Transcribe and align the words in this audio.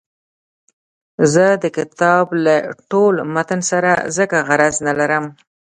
زه 1.33 1.45
د 1.63 1.65
کتاب 1.77 2.25
له 2.45 2.55
ټول 2.91 3.13
متن 3.33 3.61
سره 3.71 3.91
ځکه 4.17 4.37
غرض 4.47 4.75
نه 4.87 4.93
لرم. 4.99 5.25